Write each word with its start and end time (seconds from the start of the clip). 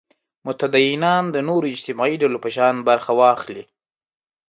متدینان 0.45 1.23
د 1.31 1.37
نورو 1.47 1.65
اجتماعي 1.73 2.15
ډلو 2.23 2.37
په 2.45 2.49
شان 2.55 2.75
برخه 2.89 3.11
واخلي. 3.21 3.63